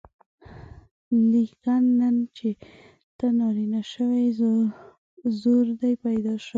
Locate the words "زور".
5.41-5.65